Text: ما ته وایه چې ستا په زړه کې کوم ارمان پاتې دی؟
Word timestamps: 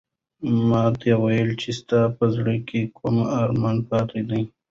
ما 0.67 0.83
ته 0.99 1.09
وایه 1.21 1.53
چې 1.61 1.69
ستا 1.79 2.01
په 2.17 2.23
زړه 2.35 2.55
کې 2.67 2.79
کوم 2.97 3.17
ارمان 3.41 3.77
پاتې 3.89 4.21
دی؟ 4.29 4.41